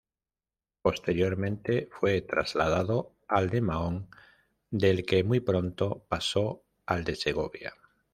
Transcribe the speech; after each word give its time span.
Posteriormente 0.81 1.87
fue 1.91 2.21
trasladado 2.21 3.13
al 3.27 3.51
de 3.51 3.61
Mahón, 3.61 4.09
del 4.71 5.05
que 5.05 5.23
muy 5.23 5.41
pronto 5.41 6.07
pasó 6.09 6.63
al 6.87 7.03
de 7.03 7.15
Segovia. 7.15 7.71